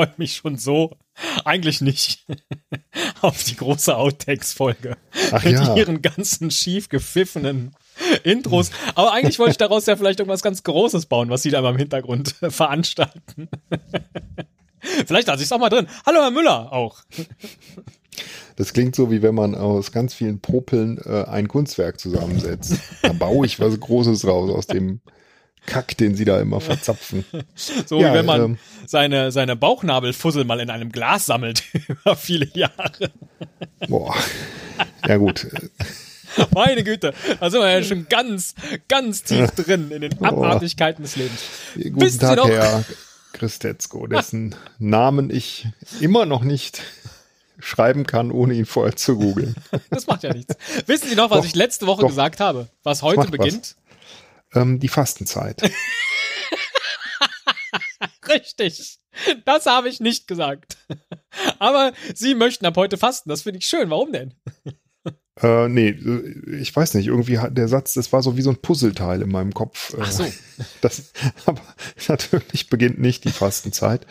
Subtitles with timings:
[0.00, 0.96] freue mich schon so.
[1.44, 2.24] Eigentlich nicht.
[3.20, 4.96] Auf die große Outtakes-Folge.
[5.44, 5.76] Mit ja.
[5.76, 7.74] ihren ganzen schief gepfiffenen
[8.24, 8.70] Intros.
[8.94, 11.72] Aber eigentlich wollte ich daraus ja vielleicht irgendwas ganz Großes bauen, was sie da mal
[11.72, 13.48] im Hintergrund veranstalten.
[15.06, 15.86] vielleicht lasse ich es auch mal drin.
[16.06, 17.02] Hallo, Herr Müller, auch.
[18.56, 22.78] Das klingt so, wie wenn man aus ganz vielen Popeln äh, ein Kunstwerk zusammensetzt.
[23.02, 25.02] Da baue ich was Großes raus aus dem
[25.66, 27.24] Kack, den sie da immer verzapfen.
[27.86, 32.16] So Ja, wie wenn man ähm, seine, seine Bauchnabelfussel mal in einem Glas sammelt über
[32.16, 33.10] viele Jahre.
[33.88, 34.14] Boah.
[35.06, 35.46] Ja gut.
[36.54, 38.54] Meine Güte, da sind wir ja schon ganz,
[38.86, 41.40] ganz tief drin in den Abartigkeiten des Lebens.
[41.74, 42.84] Guten Sie Tag, Herr
[43.32, 45.66] Christetzko, dessen Namen ich
[46.00, 46.82] immer noch nicht
[47.58, 49.54] schreiben kann, ohne ihn vorher zu googeln.
[49.90, 50.56] Das macht ja nichts.
[50.86, 52.08] Wissen Sie noch, was Doch, ich letzte Woche doch.
[52.08, 52.68] gesagt habe?
[52.82, 53.76] Was heute macht was.
[54.54, 55.62] Ähm, die Fastenzeit.
[58.28, 58.98] Richtig.
[59.44, 60.76] Das habe ich nicht gesagt.
[61.58, 63.28] Aber Sie möchten ab heute fasten.
[63.28, 63.90] Das finde ich schön.
[63.90, 64.34] Warum denn?
[65.42, 65.96] Äh, nee,
[66.60, 69.30] ich weiß nicht, irgendwie hat der Satz, das war so wie so ein Puzzleteil in
[69.30, 69.94] meinem Kopf.
[70.00, 70.24] Ach so.
[70.82, 71.12] Das,
[71.46, 71.62] aber
[72.08, 74.06] natürlich beginnt nicht die Fastenzeit.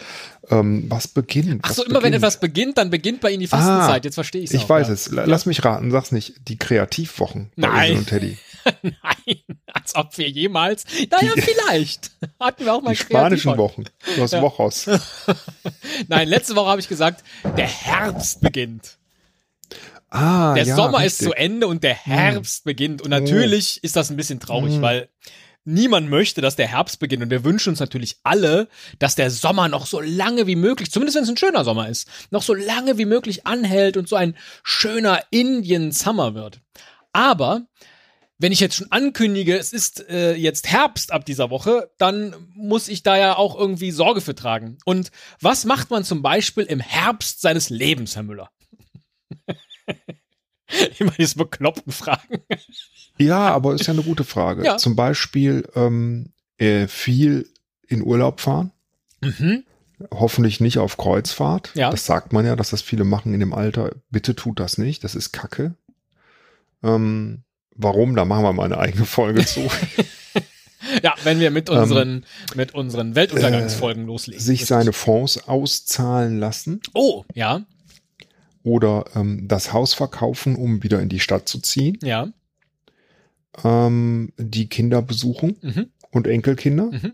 [0.49, 1.61] Ähm, was beginnt?
[1.63, 2.15] Ach so, immer wenn beginnt?
[2.23, 4.03] etwas beginnt, dann beginnt bei Ihnen die Fastenzeit.
[4.03, 4.93] Jetzt verstehe ich es Ich weiß ja.
[4.93, 5.11] es.
[5.11, 6.33] La- Lass mich raten, sag's nicht.
[6.47, 7.97] Die Kreativwochen bei Nein.
[7.97, 8.37] Und Teddy.
[8.81, 10.85] Nein, als ob wir jemals.
[11.09, 12.11] Naja, vielleicht.
[12.39, 13.57] Hatten wir auch mal Die spanischen.
[13.57, 13.85] Wochen.
[14.15, 14.87] Du hast Wochos.
[16.07, 17.23] Nein, letzte Woche habe ich gesagt,
[17.57, 18.97] der Herbst beginnt.
[20.09, 21.19] Ah, Der ja, Sommer richtig.
[21.19, 23.01] ist zu Ende und der Herbst beginnt.
[23.01, 24.81] Und natürlich ist das ein bisschen traurig, Mhm.
[24.81, 25.09] weil
[25.65, 27.21] niemand möchte, dass der Herbst beginnt.
[27.21, 31.15] Und wir wünschen uns natürlich alle, dass der Sommer noch so lange wie möglich, zumindest
[31.15, 34.35] wenn es ein schöner Sommer ist, noch so lange wie möglich anhält und so ein
[34.63, 36.59] schöner Indian Summer wird.
[37.13, 37.67] Aber
[38.39, 42.87] wenn ich jetzt schon ankündige, es ist äh, jetzt Herbst ab dieser Woche, dann muss
[42.87, 44.77] ich da ja auch irgendwie Sorge für tragen.
[44.85, 45.11] Und
[45.41, 48.49] was macht man zum Beispiel im Herbst seines Lebens, Herr Müller?
[50.99, 52.41] Immer diese bekloppten Fragen.
[53.17, 54.63] Ja, aber ist ja eine gute Frage.
[54.63, 54.77] Ja.
[54.77, 57.49] Zum Beispiel ähm, äh, viel
[57.87, 58.71] in Urlaub fahren.
[59.21, 59.65] Mhm.
[60.11, 61.71] Hoffentlich nicht auf Kreuzfahrt.
[61.75, 61.89] Ja.
[61.89, 63.95] Das sagt man ja, dass das viele machen in dem Alter.
[64.09, 65.03] Bitte tut das nicht.
[65.03, 65.75] Das ist Kacke.
[66.83, 67.43] Ähm,
[67.79, 68.15] warum?
[68.15, 69.67] Da machen wir mal eine eigene Folge zu.
[71.03, 72.25] Ja, wenn wir mit unseren,
[72.55, 74.41] mit unseren Weltuntergangsfolgen äh, loslegen.
[74.41, 77.65] Sich seine Fonds auszahlen lassen Oh, ja,
[78.63, 81.97] oder ähm, das Haus verkaufen, um wieder in die Stadt zu ziehen.
[82.01, 82.29] ja.
[83.63, 85.87] Ähm, die Kinder besuchen Mhm.
[86.11, 86.85] und Enkelkinder.
[86.91, 87.13] Mhm.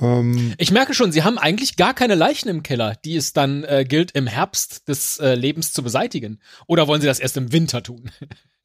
[0.00, 3.64] Ähm, Ich merke schon, Sie haben eigentlich gar keine Leichen im Keller, die es dann
[3.64, 6.38] äh, gilt, im Herbst des äh, Lebens zu beseitigen.
[6.66, 8.10] Oder wollen Sie das erst im Winter tun?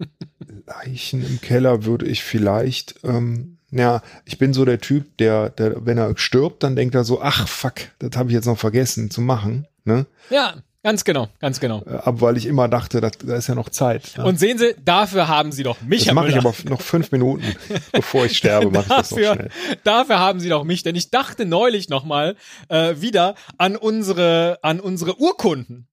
[0.65, 5.85] Leichen im Keller würde ich vielleicht, ähm, ja, ich bin so der Typ, der, der,
[5.85, 9.09] wenn er stirbt, dann denkt er so, ach fuck, das habe ich jetzt noch vergessen
[9.09, 9.65] zu machen.
[9.85, 10.05] Ne?
[10.29, 11.83] Ja, ganz genau, ganz genau.
[11.85, 14.13] Äh, Aber weil ich immer dachte, da, da ist ja noch Zeit.
[14.17, 14.25] Ne?
[14.25, 17.55] Und sehen Sie, dafür haben Sie doch mich, das mache ich aber noch fünf Minuten,
[17.93, 19.49] bevor ich sterbe, mache ich das noch dafür, schnell.
[19.83, 22.35] dafür haben Sie doch mich, denn ich dachte neulich noch mal
[22.67, 25.87] äh, wieder an unsere, an unsere Urkunden.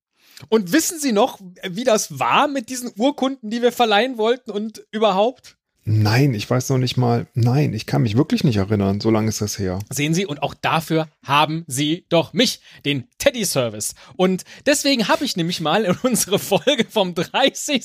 [0.49, 4.87] Und wissen Sie noch, wie das war mit diesen Urkunden, die wir verleihen wollten und
[4.91, 5.57] überhaupt?
[5.91, 9.31] Nein, ich weiß noch nicht mal, nein, ich kann mich wirklich nicht erinnern, so lange
[9.31, 9.78] ist das her.
[9.88, 13.94] Sehen Sie, und auch dafür haben Sie doch mich, den Teddy-Service.
[14.15, 17.84] Und deswegen habe ich nämlich mal in unsere Folge vom 30.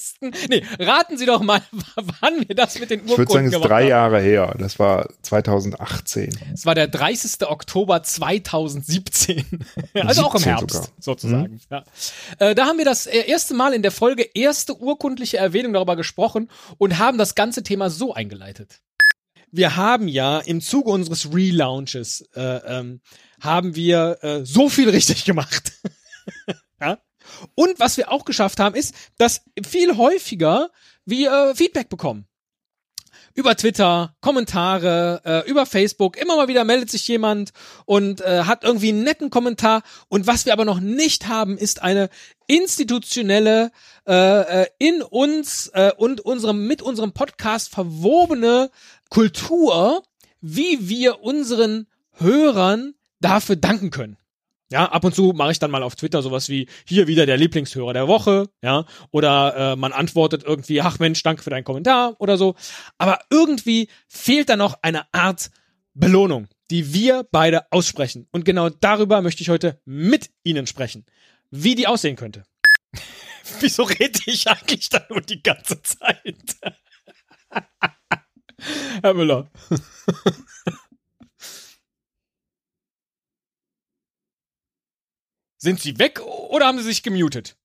[0.50, 1.62] Nee, raten Sie doch mal,
[1.96, 3.90] wann wir das mit den Ich würde sagen, Urkunden es ist drei haben.
[3.90, 4.53] Jahre her.
[4.59, 6.38] Das war 2018.
[6.53, 7.47] Es war der 30.
[7.47, 9.46] Oktober 2017.
[9.94, 10.90] also auch im 17 Herbst, sogar.
[11.00, 11.62] sozusagen.
[11.72, 11.84] Ja.
[12.40, 15.96] Äh, da haben wir das äh, erste Mal in der Folge erste urkundliche Erwähnung darüber
[15.96, 18.81] gesprochen und haben das ganze Thema so eingeleitet.
[19.51, 23.01] Wir haben ja im Zuge unseres Relaunches äh, ähm,
[23.40, 25.73] haben wir äh, so viel richtig gemacht.
[26.81, 26.99] ja?
[27.55, 30.72] Und was wir auch geschafft haben, ist, dass viel häufiger
[31.05, 32.28] wir äh, Feedback bekommen
[33.35, 36.18] über Twitter, Kommentare, äh, über Facebook.
[36.18, 37.52] Immer mal wieder meldet sich jemand
[37.85, 39.82] und äh, hat irgendwie einen netten Kommentar.
[40.08, 42.09] Und was wir aber noch nicht haben, ist eine
[42.47, 43.72] institutionelle,
[44.08, 48.70] äh, äh, in uns äh, und unserem, mit unserem Podcast verwobene
[49.09, 50.03] Kultur,
[50.41, 54.18] wie wir unseren Hörern dafür danken können.
[54.73, 57.37] Ja, ab und zu mache ich dann mal auf Twitter sowas wie hier wieder der
[57.37, 62.16] Lieblingshörer der Woche, ja, oder äh, man antwortet irgendwie, ach Mensch, danke für deinen Kommentar
[62.17, 62.55] oder so.
[62.97, 65.52] Aber irgendwie fehlt da noch eine Art
[65.93, 68.28] Belohnung, die wir beide aussprechen.
[68.31, 71.05] Und genau darüber möchte ich heute mit Ihnen sprechen,
[71.52, 72.43] wie die aussehen könnte.
[73.59, 76.55] Wieso rede ich eigentlich da nur die ganze Zeit?
[79.03, 79.52] Herr Müller.
[85.64, 86.20] Sind sie weg
[86.50, 87.56] oder haben sie sich gemutet?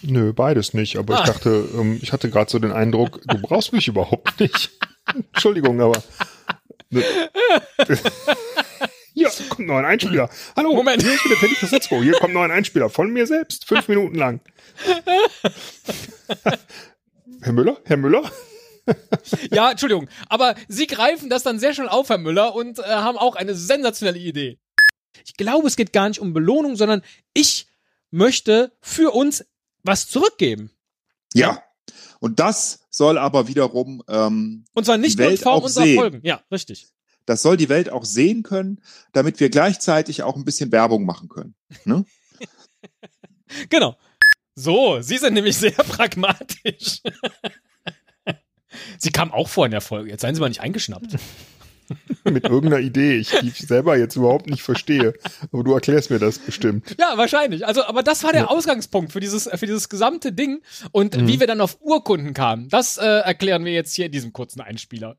[0.00, 0.96] Nö, beides nicht.
[0.96, 1.20] Aber Ah.
[1.20, 4.70] ich dachte, ähm, ich hatte gerade so den Eindruck, du brauchst mich überhaupt nicht.
[5.34, 6.02] Entschuldigung, aber.
[6.88, 7.04] Ne.
[9.12, 10.30] Hier kommt noch ein Einspieler.
[10.56, 11.02] Hallo, Moment.
[11.02, 12.02] hier ist wieder Teddy.
[12.02, 13.68] Hier kommt noch ein Einspieler von mir selbst.
[13.68, 14.40] Fünf Minuten lang.
[17.42, 17.76] Herr Müller?
[17.84, 18.32] Herr Müller?
[19.50, 20.08] Ja, Entschuldigung.
[20.30, 23.54] Aber sie greifen das dann sehr schnell auf, Herr Müller, und äh, haben auch eine
[23.54, 24.58] sensationelle Idee.
[25.24, 27.02] Ich glaube, es geht gar nicht um Belohnung, sondern
[27.32, 27.66] ich
[28.10, 29.44] möchte für uns
[29.82, 30.70] was zurückgeben.
[31.34, 31.62] Ja.
[32.20, 35.98] Und das soll aber wiederum, ähm, Und zwar nicht nur in Form unserer sehen.
[35.98, 36.20] Folgen.
[36.22, 36.88] Ja, richtig.
[37.26, 38.80] das soll die Welt auch sehen können,
[39.12, 41.54] damit wir gleichzeitig auch ein bisschen Werbung machen können.
[41.84, 42.04] Ne?
[43.68, 43.96] Genau.
[44.56, 47.02] So, Sie sind nämlich sehr pragmatisch.
[48.98, 50.10] Sie kam auch vor in der Folge.
[50.10, 51.16] Jetzt seien Sie mal nicht eingeschnappt.
[52.24, 55.14] Mit irgendeiner Idee, ich, die ich selber jetzt überhaupt nicht verstehe.
[55.52, 56.96] Aber du erklärst mir das bestimmt.
[56.98, 57.66] Ja, wahrscheinlich.
[57.66, 60.62] Also, aber das war der Ausgangspunkt für dieses, für dieses gesamte Ding.
[60.92, 64.32] Und wie wir dann auf Urkunden kamen, das äh, erklären wir jetzt hier in diesem
[64.32, 65.16] kurzen Einspieler.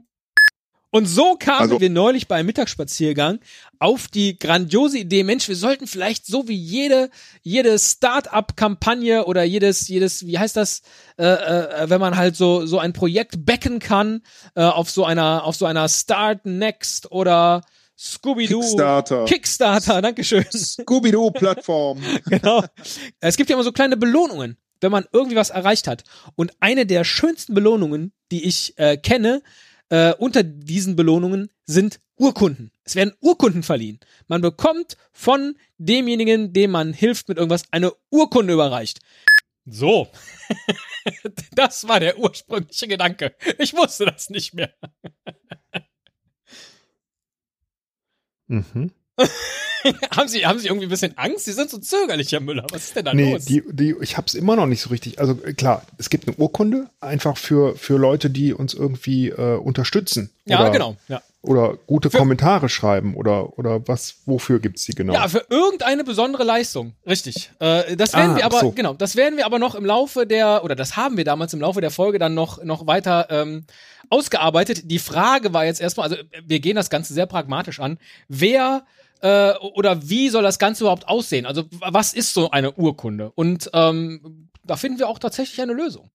[0.96, 3.40] Und so kamen Also- wir neulich beim Mittagsspaziergang
[3.80, 7.10] auf die grandiose Idee, Mensch, wir sollten vielleicht so wie jede,
[7.42, 10.84] jede Start-up-Kampagne oder jedes, jedes, wie heißt das,
[11.18, 14.22] äh, äh, wenn man halt so, so ein Projekt backen kann,
[14.56, 17.60] äh, auf so einer, auf so einer Start Next oder
[18.00, 18.62] Scooby-Doo.
[18.62, 19.26] Kickstarter.
[19.26, 20.46] Kickstarter, Dankeschön.
[20.50, 22.02] Scooby-Doo-Plattform.
[22.30, 22.64] genau.
[23.20, 26.06] Es gibt ja immer so kleine Belohnungen, wenn man irgendwie was erreicht hat.
[26.36, 29.42] Und eine der schönsten Belohnungen, die ich äh, kenne,
[29.90, 32.72] äh, unter diesen Belohnungen sind Urkunden.
[32.84, 34.00] Es werden Urkunden verliehen.
[34.28, 39.00] Man bekommt von demjenigen, dem man hilft mit irgendwas, eine Urkunde überreicht.
[39.66, 40.08] So.
[41.56, 43.36] das war der ursprüngliche Gedanke.
[43.58, 44.74] Ich wusste das nicht mehr.
[48.48, 48.92] Mhm.
[50.16, 51.46] haben, Sie, haben Sie irgendwie ein bisschen Angst?
[51.46, 52.66] Sie sind so zögerlich, Herr Müller.
[52.72, 53.46] Was ist denn da Nee, los?
[53.46, 55.20] die, die, ich hab's immer noch nicht so richtig.
[55.20, 59.56] Also äh, klar, es gibt eine Urkunde, einfach für, für Leute, die uns irgendwie äh,
[59.58, 60.30] unterstützen.
[60.46, 60.96] ja, oder, genau.
[61.08, 61.22] Ja.
[61.42, 65.14] Oder gute Für- Kommentare schreiben oder, oder was, wofür gibt's die genau?
[65.14, 66.94] Ja, für irgendeine besondere Leistung.
[67.06, 67.52] Richtig.
[67.60, 68.72] Äh, das werden Ah, wir aber, so.
[68.72, 71.62] genau, das werden wir aber noch im Laufe der, oder das haben wir damals im
[71.62, 73.66] Laufe der Folge dann noch, noch weiter ähm,
[74.10, 74.90] ausgearbeitet.
[74.90, 78.00] Die Frage war jetzt erstmal, also äh, wir gehen das Ganze sehr pragmatisch an.
[78.28, 78.84] Wer
[79.26, 81.48] äh, oder wie soll das Ganze überhaupt aussehen?
[81.48, 83.32] Also, was ist so eine Urkunde?
[83.34, 86.12] Und ähm, da finden wir auch tatsächlich eine Lösung.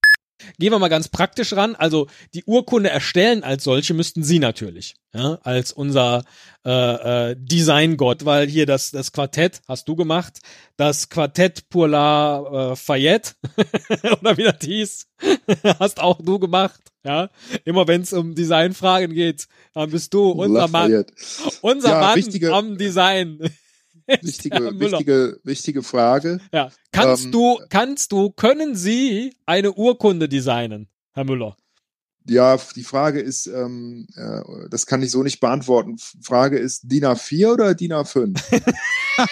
[0.58, 1.74] Gehen wir mal ganz praktisch ran.
[1.76, 6.24] Also die Urkunde erstellen als solche müssten Sie natürlich, ja, als unser
[6.66, 10.38] äh, äh, Designgott, weil hier das das Quartett hast du gemacht,
[10.76, 13.32] das Quartett pour la äh, Fayette
[14.20, 15.06] oder wie das hieß,
[15.78, 17.30] hast auch du gemacht, ja.
[17.64, 21.04] Immer wenn es um Designfragen geht, dann bist du unser Mann,
[21.62, 23.38] unser Ja, Mann wichtige- am Design.
[24.22, 26.40] Wichtige, wichtige, wichtige Frage.
[26.52, 26.70] Ja.
[26.92, 31.56] Kannst Ähm, du, kannst du, können Sie eine Urkunde designen, Herr Müller?
[32.26, 34.40] Ja, die Frage ist, ähm, äh,
[34.70, 35.96] das kann ich so nicht beantworten.
[36.22, 38.38] Frage ist DIN A4 oder DIN A5?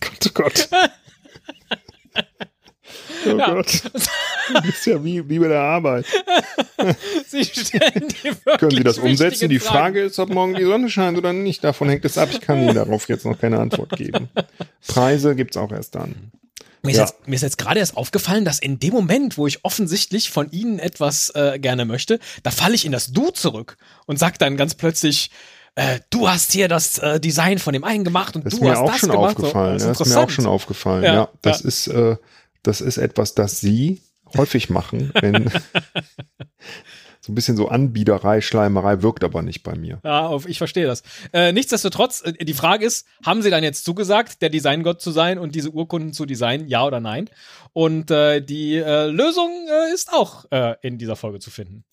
[0.00, 0.68] Gott, oh Gott.
[3.26, 3.54] Oh Ja.
[3.54, 3.80] Gott.
[4.52, 6.06] Das ist ja wie, wie bei der Arbeit.
[7.26, 9.48] Sie stellen die Können Sie das umsetzen?
[9.48, 9.58] Die.
[9.58, 11.64] Frage ist, ob morgen die Sonne scheint oder nicht.
[11.64, 12.28] Davon hängt es ab.
[12.32, 14.28] Ich kann Ihnen darauf jetzt noch keine Antwort geben.
[14.86, 16.32] Preise gibt's auch erst dann.
[16.82, 17.04] Mir ist, Ja.
[17.04, 20.50] jetzt, mir ist jetzt gerade erst aufgefallen, dass in dem Moment, wo ich offensichtlich von
[20.50, 24.58] Ihnen etwas äh, gerne möchte, da falle ich in das Du zurück und sag dann
[24.58, 25.30] ganz plötzlich,
[25.76, 28.64] äh, du hast hier das äh, Design von dem einen gemacht und Das ist du
[28.66, 29.36] mir hast auch das schon gemacht.
[29.38, 29.78] aufgefallen.
[29.78, 31.04] So, das ist mir auch schon aufgefallen.
[31.04, 31.68] Ja, Ja, das ja.
[31.68, 32.16] ist, äh,
[32.62, 34.02] das ist etwas, das Sie
[34.36, 35.50] häufig machen, wenn
[37.20, 40.00] so ein bisschen so Anbiederei, Schleimerei wirkt aber nicht bei mir.
[40.04, 41.02] Ja, auf, ich verstehe das.
[41.32, 45.38] Äh, nichtsdestotrotz, äh, die Frage ist, haben Sie dann jetzt zugesagt, der Designgott zu sein
[45.38, 47.30] und diese Urkunden zu designen, ja oder nein?
[47.72, 51.84] Und äh, die äh, Lösung äh, ist auch äh, in dieser Folge zu finden.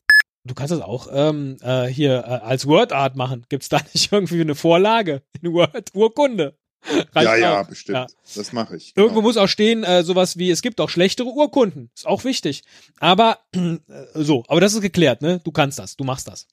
[0.43, 3.45] Du kannst es auch ähm, äh, hier äh, als Wordart machen.
[3.49, 5.21] Gibt's da nicht irgendwie eine Vorlage?
[5.41, 6.57] Eine Word Urkunde?
[7.13, 7.67] Reicht ja, ja, auch.
[7.67, 7.95] bestimmt.
[7.97, 8.07] Ja.
[8.35, 8.93] Das mache ich.
[8.95, 9.27] Irgendwo Genau.
[9.27, 11.91] muss auch stehen, äh, sowas wie, es gibt auch schlechtere Urkunden.
[11.95, 12.63] Ist auch wichtig.
[12.99, 13.77] Aber äh,
[14.15, 15.39] so, aber das ist geklärt, ne?
[15.43, 16.47] Du kannst das, du machst das.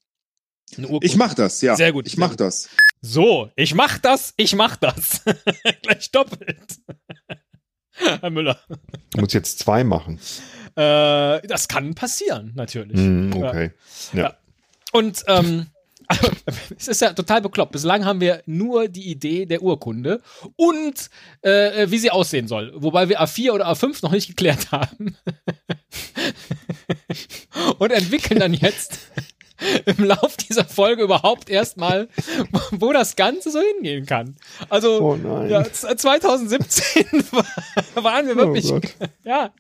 [1.01, 1.77] Ich mach das, ja.
[1.77, 2.41] Sehr gut, Ich sehr mach gut.
[2.41, 2.69] das.
[3.01, 5.23] So, ich mach das, ich mach das.
[5.83, 6.79] Gleich doppelt.
[7.93, 8.59] Herr Müller.
[9.15, 10.21] Ich muss jetzt zwei machen.
[10.77, 12.99] Äh, das kann passieren, natürlich.
[13.01, 13.49] Ja.
[13.49, 13.71] okay.
[14.13, 14.21] Ja.
[14.23, 14.37] Ja.
[14.93, 15.69] Und ähm,
[16.79, 17.73] es ist ja total bekloppt.
[17.73, 20.21] Bislang haben wir nur die Idee der Urkunde
[20.57, 21.11] und
[21.43, 22.73] äh, wie sie aussehen soll.
[22.75, 25.17] Wobei wir A4 oder A5 noch nicht geklärt haben.
[27.79, 28.99] und entwickeln dann jetzt
[29.87, 32.09] im Lauf dieser Folge überhaupt erstmal,
[32.71, 34.37] wo das Ganze so hingehen kann.
[34.69, 35.17] Also Oh
[35.49, 37.45] ja, z- 2017 war-
[38.05, 38.81] waren wir wirklich, Oh
[39.25, 39.53] ja,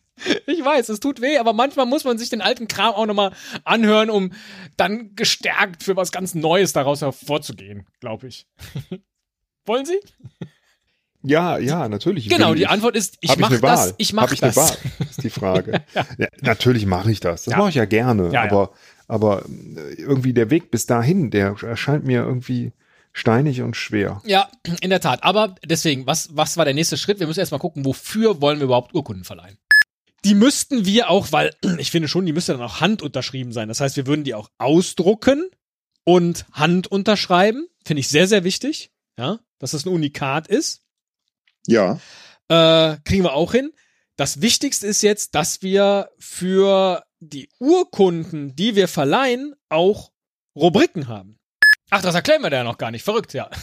[0.46, 3.32] ich weiß, es tut weh, aber manchmal muss man sich den alten Kram auch nochmal
[3.64, 4.32] anhören, um
[4.76, 8.46] dann gestärkt für was ganz Neues daraus hervorzugehen, glaube ich.
[9.66, 9.98] Wollen Sie?
[11.22, 12.28] Ja, ja, natürlich.
[12.28, 12.68] Genau, die ich.
[12.68, 14.56] Antwort ist, ich mache das, ich mache ich eine das.
[14.70, 14.76] Wahl,
[15.10, 15.82] ist die Frage.
[15.94, 16.04] ja.
[16.40, 17.44] natürlich mache ich das.
[17.44, 17.58] Das Ja.
[17.58, 18.26] mache ich ja gerne.
[18.26, 18.42] Ja, ja.
[18.44, 18.70] aber,
[19.08, 22.72] aber äh, irgendwie der Weg bis dahin, der erscheint mir irgendwie
[23.12, 24.22] steinig und schwer.
[24.24, 24.48] Ja,
[24.80, 25.24] in der Tat.
[25.24, 27.18] Aber deswegen, was, was war der nächste Schritt?
[27.18, 29.58] Wir müssen erstmal gucken, wofür wollen wir überhaupt Urkunden verleihen?
[30.24, 33.68] Die müssten wir auch, weil ich finde schon, die müsste dann auch handunterschrieben sein.
[33.68, 35.48] Das heißt, wir würden die auch ausdrucken
[36.04, 37.68] und handunterschreiben.
[37.84, 38.90] Finde ich sehr, sehr wichtig.
[39.18, 40.82] Ja, dass das ein Unikat ist.
[41.66, 42.00] Ja,
[42.48, 43.72] Äh, kriegen wir auch hin.
[44.16, 50.12] Das Wichtigste ist jetzt, dass wir für die Urkunden, die wir verleihen, auch
[50.56, 51.38] Rubriken haben.
[51.90, 53.02] Ach, das erklären wir da ja noch gar nicht.
[53.04, 53.50] Verrückt, ja.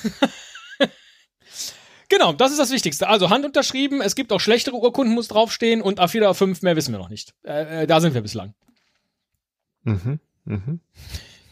[2.09, 3.07] genau, das ist das Wichtigste.
[3.07, 6.93] Also handunterschrieben, es gibt auch schlechtere Urkunden, muss draufstehen und A4 oder A5, mehr wissen
[6.93, 7.33] wir noch nicht.
[7.43, 8.53] Äh, äh, da sind wir bislang.
[9.83, 10.19] Mhm.
[10.45, 10.79] Mhm.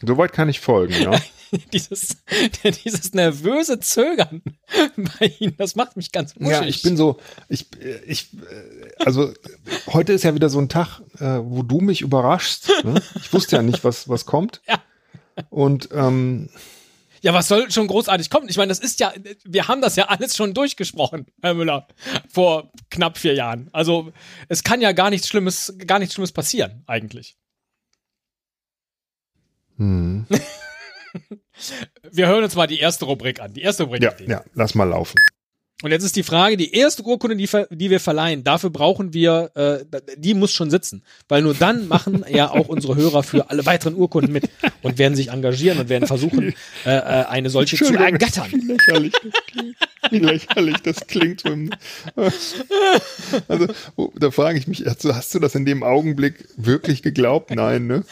[0.02, 1.20] Soweit kann ich folgen, ja.
[1.72, 2.16] dieses,
[2.84, 4.42] dieses nervöse Zögern
[4.96, 6.50] bei Ihnen, das macht mich ganz wuschig.
[6.50, 7.18] Ja, ich bin so,
[7.48, 9.32] ich, äh, ich, äh, also
[9.86, 12.70] heute ist ja wieder so ein Tag, äh, wo du mich überraschst.
[12.84, 13.00] Ne?
[13.16, 14.60] Ich wusste ja nicht, was, was kommt.
[14.68, 14.82] Ja.
[15.50, 16.48] Und ähm,
[17.24, 18.50] Ja, was soll schon großartig kommen?
[18.50, 19.10] Ich meine, das ist ja,
[19.44, 21.88] wir haben das ja alles schon durchgesprochen, Herr Müller,
[22.28, 23.70] vor knapp vier Jahren.
[23.72, 24.12] Also
[24.50, 27.38] es kann ja gar nichts Schlimmes, gar nichts Schlimmes passieren, eigentlich.
[29.78, 30.26] hm,
[32.12, 33.54] Wir hören uns mal die erste Rubrik an.
[33.54, 34.02] Die erste Rubrik.
[34.02, 35.16] ja, ja, lass mal laufen.
[35.82, 39.50] Und jetzt ist die Frage, die erste Urkunde, die, die wir verleihen, dafür brauchen wir,
[39.54, 39.84] äh,
[40.16, 41.02] die muss schon sitzen.
[41.28, 44.48] Weil nur dann machen ja auch unsere Hörer für alle weiteren Urkunden mit
[44.82, 46.54] und werden sich engagieren und werden versuchen,
[46.86, 48.52] äh, äh, eine solche zu ergattern.
[48.52, 49.76] Wie lächerlich das klingt.
[50.10, 51.42] Wie lächerlich das klingt.
[53.48, 53.66] Also,
[53.96, 57.50] oh, da frage ich mich, hast du das in dem Augenblick wirklich geglaubt?
[57.50, 58.04] Nein, ne?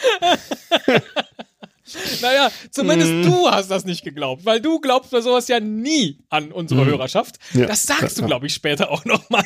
[2.22, 3.22] Naja, zumindest Mhm.
[3.25, 7.38] du hast das nicht geglaubt, weil du glaubst bei sowas ja nie an unsere Hörerschaft.
[7.52, 7.61] Mhm.
[7.62, 7.66] Ja.
[7.66, 9.44] Das sagst du, glaube ich, später auch nochmal.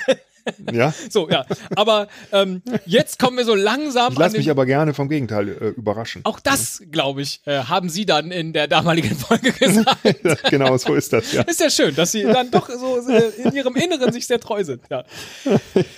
[0.73, 0.93] Ja.
[1.11, 1.47] So, ja.
[1.77, 5.49] Aber ähm, jetzt kommen wir so langsam Ich an lasse mich aber gerne vom Gegenteil
[5.49, 6.23] äh, überraschen.
[6.25, 9.99] Auch das, glaube ich, äh, haben sie dann in der damaligen Folge gesagt.
[10.51, 11.43] genau, so ist das, ja.
[11.43, 14.65] Ist ja schön, dass sie dann doch so äh, in ihrem Inneren sich sehr treu
[14.65, 14.83] sind.
[14.91, 15.05] Ja.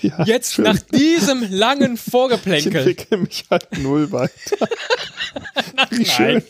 [0.02, 0.64] ja Jetzt schön.
[0.64, 2.76] nach diesem langen ich Vorgeplänkel.
[2.76, 4.68] entwickle mich halt null weiter.
[5.90, 6.42] Wie schön.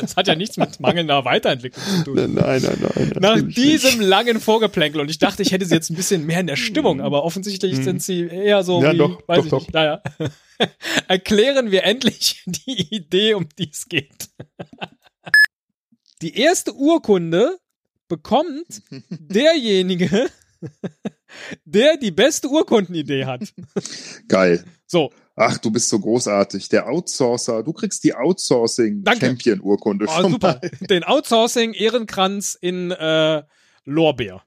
[0.00, 2.14] Das hat ja nichts mit mangelnder Weiterentwicklung zu tun.
[2.34, 3.12] Nein, nein, nein.
[3.20, 4.08] Nach diesem nicht.
[4.08, 7.00] langen Vorgeplänkel und ich dachte, ich hätte sie jetzt ein bisschen mehr in der Stimmung,
[7.00, 8.84] aber offensichtlich sind sie eher so Mhm.
[8.84, 9.60] Ja, wie, doch, weiß doch, ich doch.
[9.60, 9.74] nicht.
[9.74, 10.02] Naja.
[11.08, 14.28] Erklären wir endlich die Idee, um die es geht.
[16.22, 17.58] Die erste Urkunde
[18.08, 20.28] bekommt derjenige,
[21.64, 23.52] der die beste Urkundenidee hat.
[24.28, 24.64] geil.
[24.86, 26.68] So, Ach, du bist so großartig.
[26.68, 28.14] Der Outsourcer, du kriegst die.
[28.14, 30.60] Outsourcing-Champion-Urkunde oh, schon super.
[30.62, 30.70] mal.
[30.88, 33.42] Den Outsourcing-Ehrenkranz in äh,
[33.84, 34.42] Lorbeer.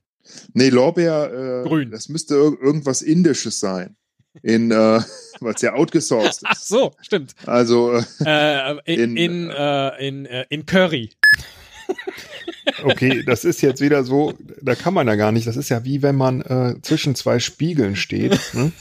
[0.54, 1.92] Nee, Lorbeer, äh, Grün.
[1.92, 3.96] das müsste ir irgendwas Indisches sein.
[4.44, 4.76] In, äh,
[5.40, 6.68] weil es ja outgesourced Ach ist.
[6.68, 7.34] so, stimmt.
[7.46, 11.12] Also, äh, Äh, in, In, in, äh, in, äh, in Curry.
[12.84, 15.48] Okay, das ist jetzt wieder so, da kann man ja gar nicht.
[15.48, 18.72] Das ist ja wie wenn man äh, zwischen zwei Spiegeln steht ne?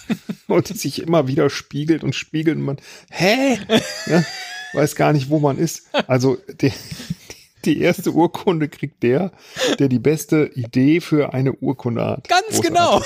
[0.47, 2.79] und sich immer wieder spiegelt und spiegelt und man,
[3.11, 3.59] hä?
[4.07, 4.25] Ja,
[4.73, 5.89] weiß gar nicht, wo man ist.
[6.07, 6.73] Also die,
[7.65, 9.33] die erste Urkunde kriegt der,
[9.79, 12.29] der die beste Idee für eine Urkunde hat.
[12.29, 12.69] Ganz Großartig.
[12.69, 13.03] genau.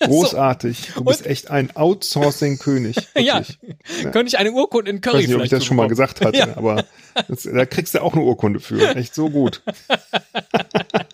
[0.00, 0.92] Großartig.
[0.94, 2.96] Du bist echt ein Outsourcing-König.
[3.16, 3.36] Ja.
[3.36, 3.58] wirklich.
[4.12, 6.24] Könnte ich eine Urkunde in Ich Curry weiß nicht, ob ich das schon mal gesagt
[6.24, 6.56] hatte, Ja.
[6.56, 6.84] aber
[7.28, 8.94] das, da kriegst du auch eine Urkunde für.
[8.96, 9.62] Echt so gut.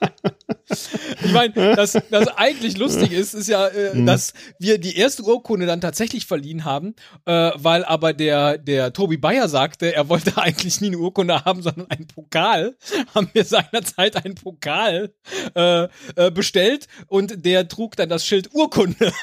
[1.25, 4.07] Ich meine, das, das eigentlich lustig ist, ist ja, äh, Mhm.
[4.07, 6.95] dass wir die erste Urkunde dann tatsächlich verliehen haben,
[7.27, 11.63] äh, weil aber der, der Tobi Bayer sagte, er wollte eigentlich nie eine Urkunde haben,
[11.63, 12.77] sondern einen Pokal.
[13.15, 15.13] Haben wir seinerzeit einen Pokal
[15.55, 15.85] äh,
[16.17, 19.13] äh, bestellt und der trug dann das Schild Urkunde.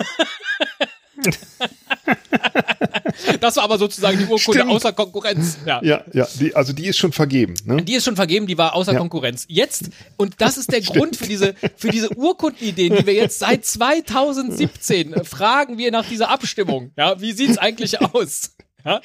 [3.39, 4.71] das war aber sozusagen die Urkunde Stimmt.
[4.71, 5.57] außer Konkurrenz.
[5.65, 5.81] Ja.
[5.83, 7.55] Ja, ja, die, also die ist schon vergeben.
[7.65, 7.81] Ne?
[7.83, 8.99] Die ist schon vergeben, die war außer Ja.
[8.99, 9.45] Konkurrenz.
[9.47, 13.65] Jetzt, und das ist der Grund für diese, für diese Urkundenideen, die wir jetzt seit
[13.65, 16.91] 2017 äh, fragen wir nach dieser Abstimmung.
[16.97, 18.51] Ja, wie sieht's eigentlich aus?
[18.85, 19.01] Ja?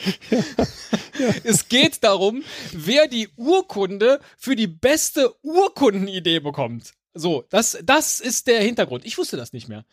[1.42, 2.42] Es geht darum,
[2.72, 6.92] wer die Urkunde für die beste Urkundenidee bekommt.
[7.12, 9.04] So, das, das ist der Hintergrund.
[9.04, 9.84] Ich wusste das nicht mehr.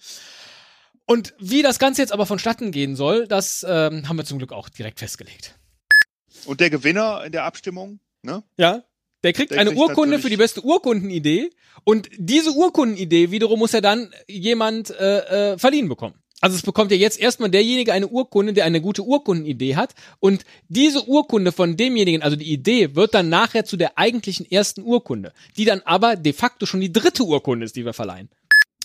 [1.11, 4.53] Und wie das Ganze jetzt aber vonstatten gehen soll, das ähm, haben wir zum Glück
[4.53, 5.55] auch direkt festgelegt.
[6.45, 8.43] Und der Gewinner in der Abstimmung, ne?
[8.55, 8.83] Ja.
[9.21, 11.49] Der kriegt Der eine kriegt Urkunde für die beste Urkundenidee
[11.83, 16.15] und diese Urkundenidee wiederum muss ja dann jemand äh, äh, verliehen bekommen.
[16.39, 20.45] Also es bekommt ja jetzt erstmal derjenige eine Urkunde, der eine gute Urkundenidee hat und
[20.69, 25.33] diese Urkunde von demjenigen, also die Idee, wird dann nachher zu der eigentlichen ersten Urkunde,
[25.57, 28.29] die dann aber de facto schon die dritte Urkunde ist, die wir verleihen.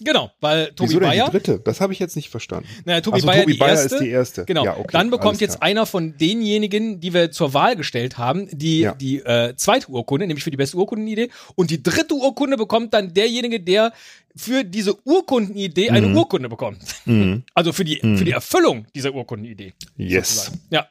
[0.02, 1.58] Genau, weil Tobi Wieso Bayer, die dritte?
[1.64, 2.68] Das habe ich jetzt nicht verstanden.
[2.84, 4.44] naja, Tobi Ach so, Bayer, Tobi Bayer erste, ist die erste.
[4.44, 4.64] Genau.
[4.64, 5.62] Ja, okay, Dann bekommt jetzt klar.
[5.70, 8.94] einer von denjenigen, die wir zur Wahl gestellt haben, die Ja.
[8.94, 11.30] die äh, zweite Urkunde, nämlich für die beste Urkundenidee.
[11.54, 13.92] Und die dritte Urkunde bekommt dann derjenige, der
[14.36, 16.16] für diese Urkundenidee eine Mhm.
[16.18, 16.78] Urkunde bekommt.
[17.06, 17.44] Mhm.
[17.54, 18.18] Also für die Mhm.
[18.18, 19.72] für die Erfüllung dieser Urkundenidee.
[19.96, 20.28] Yes.
[20.44, 20.60] sozusagen.
[20.70, 20.86] Ja.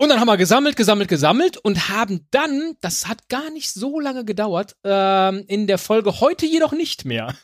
[0.00, 4.00] Und dann haben wir gesammelt, gesammelt, gesammelt und haben dann, das hat gar nicht so
[4.00, 7.34] lange gedauert, ähm, in der Folge heute jedoch nicht mehr.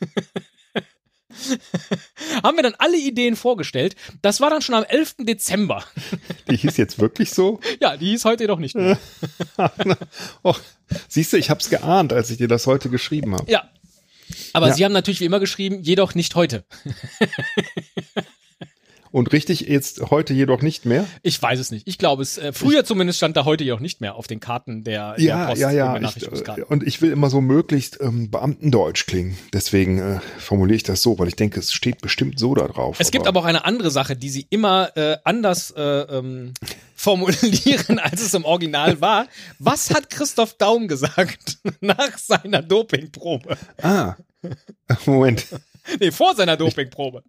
[2.43, 3.95] haben wir dann alle Ideen vorgestellt.
[4.23, 5.17] Das war dann schon am 11.
[5.19, 5.83] Dezember.
[6.49, 7.59] Die hieß jetzt wirklich so?
[7.79, 8.97] Ja, die ist heute jedoch nicht mehr.
[10.43, 10.59] Och,
[11.07, 13.51] siehst du, ich habe es geahnt, als ich dir das heute geschrieben habe.
[13.51, 13.69] Ja.
[14.53, 14.73] Aber Ja.
[14.73, 16.65] sie haben natürlich wie immer geschrieben, jedoch nicht heute.
[19.17, 21.07] Und richtig jetzt heute jedoch nicht mehr?
[21.23, 21.87] Ich weiß es nicht.
[21.87, 24.83] Ich glaube es, äh, früher zumindest stand da heute jedoch nicht mehr auf den Karten
[24.83, 25.87] der, der Ja, Post ja, und ja.
[25.87, 26.63] Ich, Benachrichtigungskarten.
[26.65, 29.35] äh, und ich will immer so möglichst ähm, Beamtendeutsch klingen.
[29.53, 32.97] Deswegen äh, formuliere ich das so, weil ich denke, es steht bestimmt so da drauf.
[32.99, 36.53] Es gibt aber auch eine andere Sache, die sie immer äh, anders äh, ähm,
[36.95, 39.25] formulieren, als es im Original war.
[39.57, 43.57] Was hat Christoph Daum gesagt nach seiner Dopingprobe?
[43.81, 44.13] Ah,
[45.07, 45.43] Moment.
[45.99, 47.23] Nee, vor seiner Dopingprobe.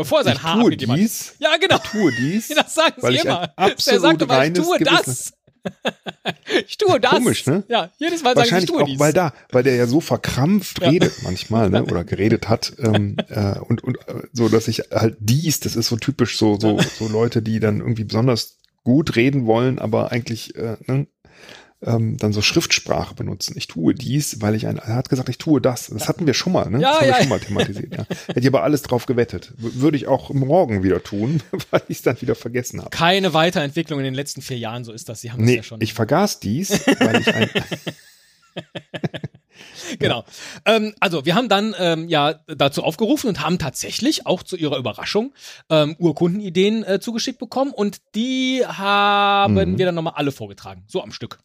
[0.00, 0.98] Bevor er sein ich Haar tue abgegeben hat.
[0.98, 1.78] dies, Ja, genau.
[1.78, 2.48] tue dies.
[2.56, 3.52] Das sagen weil sie ich immer.
[3.56, 5.32] er sagt immer, ich tue das.
[6.66, 7.10] ich tue das.
[7.12, 7.64] Komisch, ne?
[7.68, 8.98] Ja, jedes Mal sagen sie, ich tue auch, dies.
[8.98, 10.88] weil da, weil der ja so verkrampft Ja.
[10.88, 15.16] redet manchmal, ne, oder geredet hat, ähm, äh, und, und äh, so, dass ich halt
[15.20, 19.44] dies, das ist so typisch so, so, so Leute, die dann irgendwie besonders gut reden
[19.46, 21.06] wollen, aber eigentlich, äh, ne,
[21.82, 23.54] ähm, dann so Schriftsprache benutzen.
[23.56, 25.86] Ich tue dies, weil ich ein, er hat gesagt, ich tue das.
[25.86, 26.80] Das hatten wir schon mal, ne?
[26.80, 27.14] Ja, das haben ja.
[27.14, 28.04] wir schon mal thematisiert, ja.
[28.26, 29.52] Hätte ich aber alles drauf gewettet.
[29.56, 32.90] Würde ich auch morgen wieder tun, weil ich es dann wieder vergessen habe.
[32.90, 35.20] Keine Weiterentwicklung in den letzten vier Jahren, so ist das.
[35.22, 35.80] Sie haben Nee, ja schon.
[35.80, 37.48] ich vergaß dies, weil ich ein,
[39.98, 40.24] Genau.
[40.66, 44.78] Ähm, also wir haben dann ähm, ja dazu aufgerufen und haben tatsächlich auch zu ihrer
[44.78, 45.32] Überraschung
[45.68, 49.78] ähm, Urkundenideen äh, zugeschickt bekommen und die haben Mhm.
[49.78, 51.40] wir dann nochmal alle vorgetragen, so am Stück.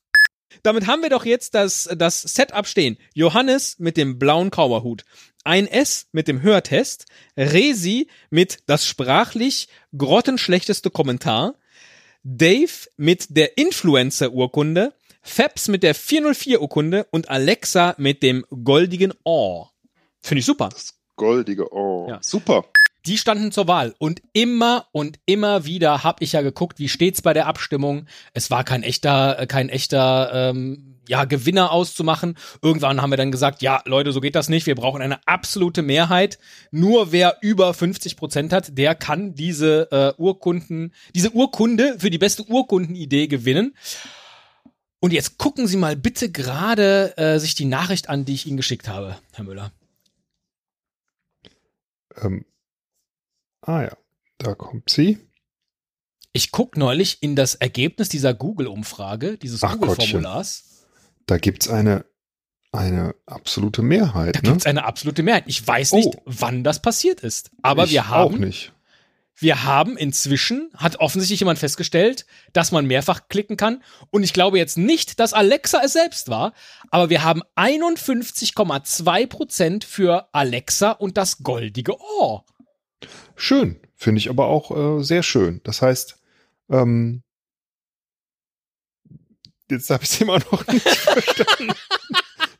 [0.63, 2.97] Damit haben wir doch jetzt das, das Setup stehen.
[3.13, 5.05] Johannes mit dem blauen Kauerhut.
[5.43, 7.05] Ein S mit dem Hörtest.
[7.37, 11.55] Resi mit das sprachlich grottenschlechteste Kommentar.
[12.23, 14.93] Dave mit der Influencer-Urkunde.
[15.21, 19.71] Fabs mit der 404-Urkunde und Alexa mit dem goldigen Ohr.
[20.21, 20.69] Finde ich super.
[21.15, 22.07] Goldige, oh.
[22.09, 22.19] Ja.
[22.21, 22.65] Super.
[23.05, 27.21] Die standen zur Wahl und immer und immer wieder habe ich ja geguckt, wie steht's
[27.21, 28.07] bei der Abstimmung.
[28.33, 32.35] Es war kein echter, äh, kein echter ähm, ja, Gewinner auszumachen.
[32.63, 34.65] Irgendwann haben wir dann gesagt, ja, Leute, so geht das nicht.
[34.65, 36.39] Wir brauchen eine absolute Mehrheit.
[36.71, 42.17] Nur wer über 50 Prozent hat, der kann diese äh, Urkunden, diese Urkunde für die
[42.17, 43.75] beste Urkundenidee gewinnen.
[44.99, 48.57] Und jetzt gucken Sie mal bitte gerade äh, sich die Nachricht an, die ich Ihnen
[48.57, 49.71] geschickt habe, Herr Müller.
[52.23, 52.45] ähm,
[53.65, 53.97] ah ja,
[54.37, 55.19] da kommt sie.
[56.33, 60.85] Ich guck neulich in das Ergebnis dieser Google-Umfrage, dieses Google-Formulars.
[61.27, 62.05] Da gibt's eine,
[62.73, 64.35] eine absolute Mehrheit.
[64.35, 64.49] Da ne?
[64.49, 65.45] gibt's eine absolute Mehrheit.
[65.47, 65.95] Ich weiß Oh.
[65.97, 67.51] nicht, wann das passiert ist.
[67.61, 68.73] Aber ich wir auch haben, nicht.
[69.35, 73.81] wir haben inzwischen, hat offensichtlich jemand festgestellt, dass man mehrfach klicken kann.
[74.11, 76.51] Und ich glaube jetzt nicht, dass Alexa es selbst war,
[76.91, 82.43] aber wir haben 51,2 Prozent für Alexa und das goldige Ohr.
[83.35, 85.61] Schön, finde ich aber auch äh, sehr schön.
[85.63, 86.17] Das heißt,
[86.69, 87.21] ähm,
[89.69, 91.73] jetzt habe ich es immer noch nicht verstanden.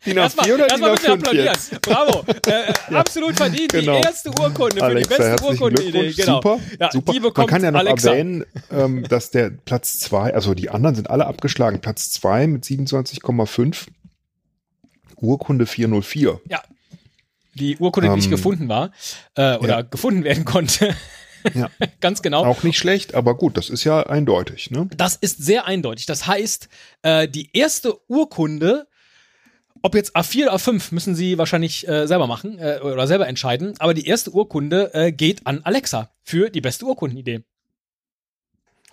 [0.06, 1.46] DIN Erstmal, A4 oder DIN ein bisschen A5 applaudieren.
[1.48, 1.82] jetzt?
[1.82, 2.26] Bravo.
[2.46, 3.72] Äh, Absolut verdient.
[3.72, 3.98] Genau.
[4.00, 6.12] Die erste Urkunde für Alexa, die beste Urkundenidee.
[6.14, 6.36] Genau.
[6.36, 7.14] Super, Ja, super.
[7.38, 8.12] Man kann ja noch Alexa.
[8.12, 11.82] erwähnen, ähm, dass der Platz zwei, also die anderen sind alle abgeschlagen.
[11.82, 13.88] Platz zwei mit 27,5,
[15.16, 16.40] Urkunde 404.
[17.56, 18.92] Die Urkunde, die nicht Ähm, gefunden war
[19.36, 19.82] äh, oder ja.
[19.82, 20.96] gefunden werden konnte.
[21.54, 21.70] Ja.
[22.02, 22.46] Ganz genau.
[22.46, 24.72] Auch nicht schlecht, aber gut, das ist ja eindeutig.
[24.72, 24.88] Ne?
[24.96, 26.06] Das ist sehr eindeutig.
[26.06, 26.70] Das heißt,
[27.04, 28.88] äh, die erste Urkunde,
[29.82, 33.74] ob jetzt A4 oder A5, müssen Sie wahrscheinlich äh, selber machen äh, oder selber entscheiden.
[33.80, 37.44] Aber die erste Urkunde äh, geht an Alexa für die beste Urkundenidee.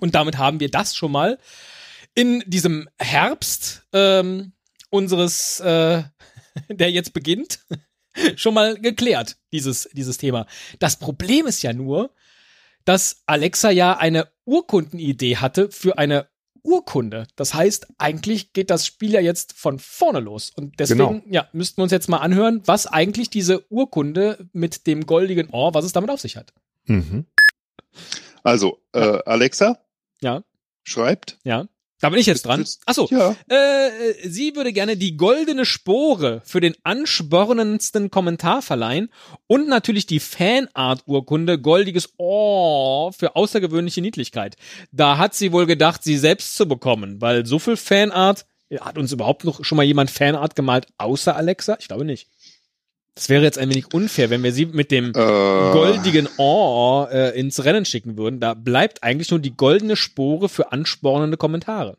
[0.01, 1.38] Und damit haben wir das schon mal
[2.14, 4.53] in diesem Herbst ähm,
[4.90, 6.03] unseres, äh,
[6.68, 7.61] der jetzt beginnt,
[8.37, 10.46] schon mal geklärt, dieses, dieses Thema.
[10.79, 12.11] Das Problem ist ja nur,
[12.85, 16.27] dass Alexa ja eine Urkundenidee hatte für eine
[16.64, 17.27] Urkunde.
[17.37, 20.51] Das heißt, eigentlich geht das Spiel ja jetzt von vorne los.
[20.51, 21.22] Und deswegen, Genau.
[21.29, 25.75] ja, müssten wir uns jetzt mal anhören, was eigentlich diese Urkunde mit dem goldigen Ohr,
[25.75, 26.53] was es damit auf sich hat.
[26.85, 27.27] Mhm.
[28.44, 29.79] Also, äh, Alexa
[30.20, 30.42] Ja,
[30.85, 31.38] schreibt.
[31.44, 31.66] ja.
[32.03, 32.67] Da bin ich jetzt dran.
[32.85, 33.37] Achso, Ja.
[33.47, 39.09] Äh, sie würde gerne die goldene Spore für den anspornendsten Kommentar verleihen
[39.47, 44.57] und natürlich die Fanart-Urkunde goldiges Ohr für außergewöhnliche Niedlichkeit.
[44.91, 48.47] Da hat sie wohl gedacht, sie selbst zu bekommen, weil so viel Fanart,
[48.81, 51.77] hat uns überhaupt noch schon mal jemand Fanart gemalt außer Alexa?
[51.79, 52.27] Ich glaube nicht.
[53.14, 57.38] Das wäre jetzt ein wenig unfair, wenn wir sie mit dem Äh, goldigen Ohr äh,
[57.38, 58.40] ins Rennen schicken würden.
[58.40, 61.98] Da bleibt eigentlich nur die goldene Spore für anspornende Kommentare.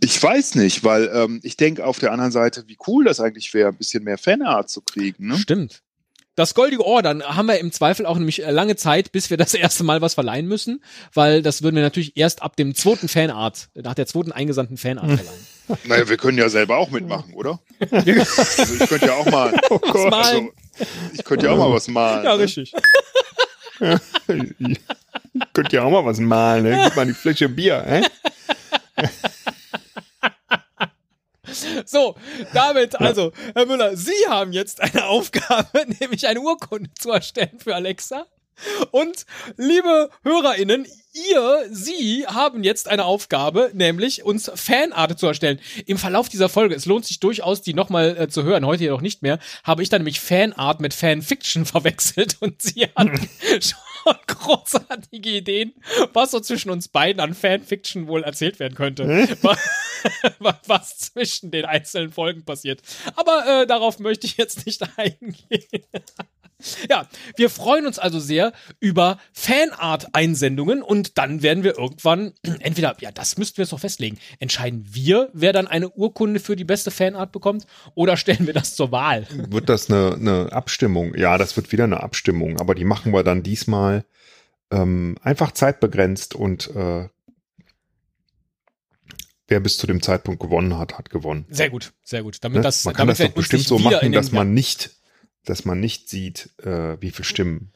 [0.00, 3.52] Ich weiß nicht, weil ähm, ich denke auf der anderen Seite, wie cool das eigentlich
[3.54, 5.26] wäre, ein bisschen mehr Fanart zu kriegen.
[5.28, 5.36] Ne?
[5.38, 5.82] Stimmt.
[6.38, 9.36] Das goldige Ohr, dann haben wir im Zweifel auch nämlich äh, lange Zeit, bis wir
[9.36, 10.80] das erste Mal was verleihen müssen,
[11.12, 15.06] weil das würden wir natürlich erst ab dem zweiten Fanart, nach der zweiten eingesandten Fanart
[15.06, 15.46] verleihen.
[15.84, 17.60] Naja, wir können ja selber auch mitmachen, oder?
[17.90, 19.52] also ich könnte ja auch mal.
[19.68, 20.10] Oh Gott.
[20.10, 20.48] malen.
[20.78, 22.24] Also, ich könnte ja auch mal was malen.
[22.24, 22.42] Ja, ne?
[22.42, 22.72] richtig.
[25.52, 26.80] Könnt ihr auch mal was malen, ne?
[26.84, 28.02] Gib mal die Flasche Bier, hä?
[31.98, 32.14] So,
[32.54, 37.74] damit, also, Herr Müller, Sie haben jetzt eine Aufgabe, nämlich eine Urkunde zu erstellen für
[37.74, 38.24] Alexa.
[38.90, 39.24] Und
[39.56, 45.60] liebe HörerInnen, ihr, Sie haben jetzt eine Aufgabe, nämlich uns Fanart zu erstellen.
[45.86, 49.00] Im Verlauf dieser Folge, es lohnt sich durchaus, die nochmal äh, zu hören, heute jedoch
[49.00, 53.10] nicht mehr, habe ich dann nämlich Fanart mit Fanfiction verwechselt und sie hat
[53.60, 55.72] schon großartige Ideen,
[56.12, 59.06] was so zwischen uns beiden an Fanfiction wohl erzählt werden könnte.
[59.42, 59.58] Wa-
[60.66, 62.80] was zwischen den einzelnen Folgen passiert.
[63.16, 65.82] Aber äh, darauf möchte ich jetzt nicht eingehen.
[66.90, 73.12] Ja, wir freuen uns also sehr über Fanart-Einsendungen und dann werden wir irgendwann entweder, ja,
[73.12, 76.90] das müssten wir jetzt noch festlegen, entscheiden wir, wer dann eine Urkunde für die beste
[76.90, 79.26] Fanart bekommt oder stellen wir das zur Wahl.
[79.50, 81.14] Wird das eine, eine Abstimmung?
[81.14, 84.04] Ja, das wird wieder eine Abstimmung, aber die machen wir dann diesmal
[84.70, 87.08] ähm, einfach zeitbegrenzt und äh,
[89.48, 91.46] wer bis zu dem Zeitpunkt gewonnen hat, hat gewonnen.
[91.48, 92.38] Sehr gut, sehr gut.
[92.42, 92.62] Damit Ne?
[92.62, 94.90] das, man kann damit das doch bestimmt so machen, dass man nicht,
[95.44, 97.72] dass man nicht sieht, äh, wie viele Stimmen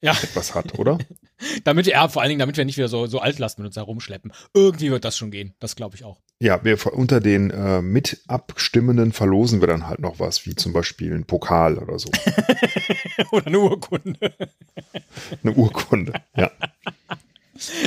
[0.00, 0.98] ja, etwas hat, oder?
[1.64, 4.32] damit, ja, vor allen Dingen, damit wir nicht wieder so, so Altlasten mit uns herumschleppen.
[4.52, 5.54] Irgendwie wird das schon gehen.
[5.60, 6.20] Das glaube ich auch.
[6.40, 10.72] Ja, wir unter den äh, mit Abstimmenden verlosen wir dann halt noch was, wie zum
[10.72, 12.10] Beispiel ein Pokal oder so.
[13.30, 14.34] oder eine Urkunde.
[15.42, 16.14] Eine Urkunde.
[16.36, 16.50] Ja.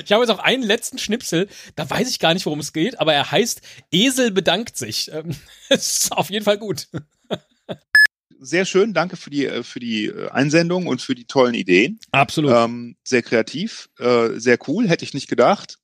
[0.05, 2.99] Ich habe jetzt auch einen letzten Schnipsel, da weiß ich gar nicht, worum es geht,
[2.99, 3.61] aber er heißt
[3.91, 5.11] Esel bedankt sich.
[5.11, 5.35] Ähm,
[5.69, 6.88] ist auf jeden Fall gut.
[8.45, 11.99] Sehr schön, danke für die, äh, für die äh, Einsendung und für die tollen Ideen.
[12.12, 12.51] Absolut.
[12.53, 15.79] Ähm, sehr kreativ, äh, sehr cool, hätte ich nicht gedacht.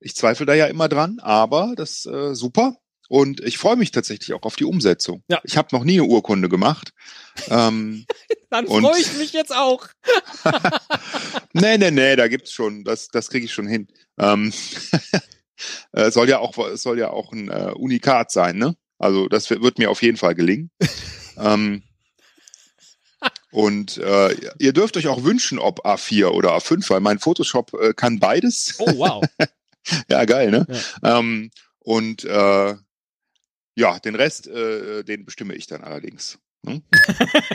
[0.00, 2.76] Ich zweifle da ja immer dran, aber das äh, super.
[3.08, 5.22] Und ich freue mich tatsächlich auch auf die Umsetzung.
[5.28, 5.40] Ja.
[5.44, 6.92] Ich habe noch nie eine Urkunde gemacht.
[7.48, 8.06] ähm,
[8.50, 9.86] Dann freue ich mich jetzt auch.
[11.52, 13.86] nee, nee, nee, da gibt's schon, das, das kriege ich schon hin.
[14.18, 14.52] Ähm,
[15.92, 18.74] äh, soll ja auch, soll ja auch ein äh, Unikat sein, ne?
[18.98, 20.72] Also das wird, wird mir auf jeden Fall gelingen.
[21.36, 21.84] ähm,
[23.52, 27.92] und äh, ihr dürft euch auch wünschen, ob A4 oder A5, weil mein Photoshop äh,
[27.94, 28.76] kann beides.
[28.78, 29.24] Oh, wow.
[30.10, 30.66] ja, geil, ne?
[31.02, 32.74] Ähm, und äh,
[33.76, 36.38] ja, den Rest, äh, den bestimme ich dann allerdings.
[36.62, 36.82] Ne?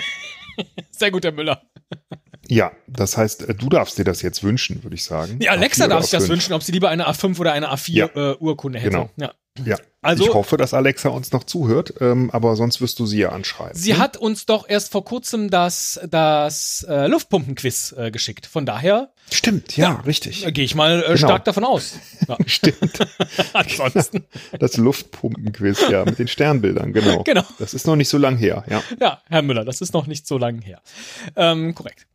[0.91, 1.62] Sehr gut, Herr Müller.
[2.47, 5.39] Ja, das heißt, äh, du darfst dir das jetzt wünschen, würde ich sagen.
[5.41, 6.29] Ja, Alexa A4 darf sich das A5.
[6.29, 8.05] wünschen, ob sie lieber eine A5 oder eine A4 Ja.
[8.15, 8.91] äh, Urkunde hätte.
[8.91, 9.10] Genau.
[9.17, 9.34] Ja.
[9.63, 13.19] Ja, Also- ich hoffe, dass Alexa uns noch zuhört, ähm, aber sonst wirst du sie
[13.19, 13.73] ja anschreiben.
[13.79, 13.99] Sie ne?
[13.99, 18.45] hat uns doch erst vor kurzem das, das äh, Luftpumpenquiz äh, geschickt.
[18.47, 20.45] Von daher Stimmt, ja, richtig.
[20.45, 21.17] äh, gehe ich mal äh, Genau.
[21.17, 21.93] stark davon aus.
[22.27, 22.37] Ja.
[22.45, 22.99] Stimmt.
[23.53, 24.25] Ansonsten,
[24.59, 27.23] Das Luftpumpenquiz, ja, mit den Sternbildern, genau.
[27.25, 27.43] Genau.
[27.59, 28.83] Das ist noch nicht so lang her, ja.
[28.99, 30.81] ja, Herr Müller, das ist noch nicht so lange her.
[31.37, 32.07] Ähm, korrekt.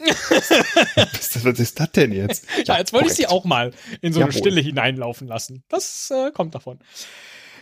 [0.96, 2.46] Was, was ist das denn jetzt?
[2.64, 4.40] Ja, jetzt wollte ich sie auch mal in so eine Jawohl.
[4.40, 5.62] Stille hineinlaufen lassen.
[5.68, 6.78] Das äh, kommt davon.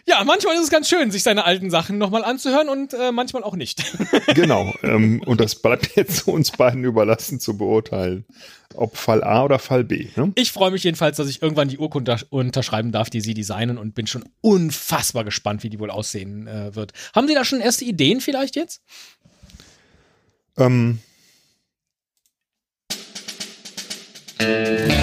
[0.08, 3.42] Ja, manchmal ist es ganz schön, sich seine alten Sachen nochmal anzuhören und äh, manchmal
[3.44, 3.82] auch nicht.
[4.34, 4.72] Genau.
[4.82, 8.24] Ähm, und das bleibt jetzt uns beiden überlassen zu beurteilen,
[8.74, 10.08] ob Fall A oder Fall B.
[10.16, 10.32] Ne?
[10.36, 13.94] Ich freue mich jedenfalls, dass ich irgendwann die Urkunde unterschreiben darf, die Sie designen und
[13.94, 16.92] bin schon unfassbar gespannt, wie die wohl aussehen äh, wird.
[17.14, 18.82] Haben Sie da schon erste Ideen vielleicht jetzt?
[20.56, 21.00] Ähm,
[24.40, 24.97] Música